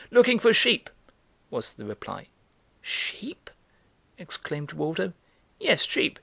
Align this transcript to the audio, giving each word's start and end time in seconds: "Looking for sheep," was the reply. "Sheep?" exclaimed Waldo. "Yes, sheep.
"Looking 0.09 0.39
for 0.39 0.51
sheep," 0.51 0.89
was 1.51 1.73
the 1.73 1.85
reply. 1.85 2.29
"Sheep?" 2.81 3.51
exclaimed 4.17 4.71
Waldo. 4.73 5.13
"Yes, 5.59 5.85
sheep. 5.85 6.17